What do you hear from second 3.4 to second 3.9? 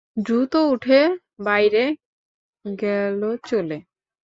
চলে।